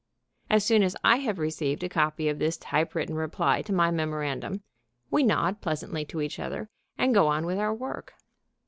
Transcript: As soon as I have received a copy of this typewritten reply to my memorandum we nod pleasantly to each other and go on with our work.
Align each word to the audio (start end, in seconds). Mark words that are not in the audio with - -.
As 0.49 0.65
soon 0.65 0.81
as 0.81 0.95
I 1.03 1.17
have 1.17 1.37
received 1.37 1.83
a 1.83 1.87
copy 1.87 2.27
of 2.27 2.39
this 2.39 2.57
typewritten 2.57 3.13
reply 3.15 3.61
to 3.61 3.71
my 3.71 3.91
memorandum 3.91 4.63
we 5.11 5.21
nod 5.21 5.61
pleasantly 5.61 6.05
to 6.05 6.21
each 6.23 6.39
other 6.39 6.69
and 6.97 7.13
go 7.13 7.27
on 7.27 7.45
with 7.45 7.59
our 7.59 7.71
work. 7.71 8.13